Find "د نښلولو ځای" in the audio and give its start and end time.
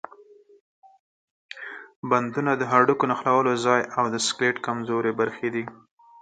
3.07-3.81